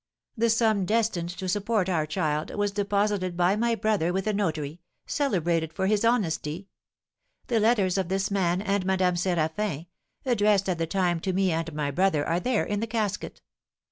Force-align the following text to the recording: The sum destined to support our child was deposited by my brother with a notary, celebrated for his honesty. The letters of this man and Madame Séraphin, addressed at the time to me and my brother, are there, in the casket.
The 0.35 0.49
sum 0.49 0.85
destined 0.85 1.29
to 1.37 1.47
support 1.47 1.87
our 1.87 2.07
child 2.07 2.49
was 2.55 2.71
deposited 2.71 3.37
by 3.37 3.55
my 3.55 3.75
brother 3.75 4.11
with 4.11 4.25
a 4.25 4.33
notary, 4.33 4.81
celebrated 5.05 5.71
for 5.71 5.85
his 5.85 6.03
honesty. 6.03 6.69
The 7.45 7.59
letters 7.59 7.99
of 7.99 8.09
this 8.09 8.31
man 8.31 8.63
and 8.63 8.83
Madame 8.83 9.13
Séraphin, 9.13 9.85
addressed 10.25 10.67
at 10.67 10.79
the 10.79 10.87
time 10.87 11.19
to 11.19 11.33
me 11.33 11.51
and 11.51 11.71
my 11.73 11.91
brother, 11.91 12.25
are 12.25 12.39
there, 12.39 12.63
in 12.65 12.79
the 12.79 12.87
casket. 12.87 13.41